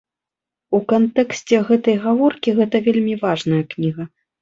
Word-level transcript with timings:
У 0.77 0.79
кантэксце 0.93 1.61
гэтай 1.69 2.01
гаворкі 2.09 2.57
гэта 2.63 2.85
вельмі 2.91 3.15
важная 3.25 3.65
кніга. 3.73 4.13